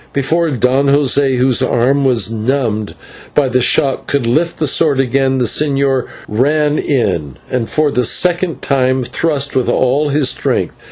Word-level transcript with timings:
Before 0.13 0.49
Don 0.49 0.87
José, 0.87 1.37
whose 1.37 1.61
arm 1.61 2.03
was 2.05 2.31
numbed 2.31 2.95
by 3.35 3.49
the 3.49 3.61
shock, 3.61 4.07
could 4.07 4.25
lift 4.25 4.57
the 4.57 4.65
sword 4.65 4.99
again, 4.99 5.37
the 5.37 5.45
señor 5.45 6.07
ran 6.27 6.79
in, 6.79 7.37
and 7.51 7.69
for 7.69 7.91
the 7.91 8.03
second 8.03 8.63
time 8.63 9.03
thrust 9.03 9.55
with 9.55 9.69
all 9.69 10.09
his 10.09 10.29
strength. 10.29 10.73